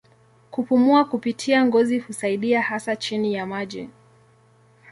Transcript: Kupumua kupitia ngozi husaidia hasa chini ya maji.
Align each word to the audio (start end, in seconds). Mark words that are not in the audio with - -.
Kupumua 0.51 1.05
kupitia 1.05 1.65
ngozi 1.65 1.99
husaidia 1.99 2.61
hasa 2.61 2.95
chini 2.95 3.33
ya 3.33 3.45
maji. 3.45 3.89